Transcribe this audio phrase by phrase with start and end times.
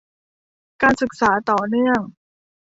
[0.81, 1.99] การศึกษาต่อเนื่อง